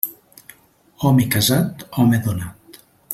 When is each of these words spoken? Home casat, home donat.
Home 1.09 1.27
casat, 1.37 1.85
home 2.01 2.23
donat. 2.29 2.81